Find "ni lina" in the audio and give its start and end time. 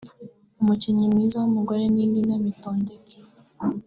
1.93-2.35